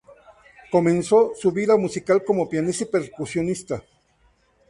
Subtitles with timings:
[0.71, 3.83] Comenzó su vida musical como pianista y percusionista.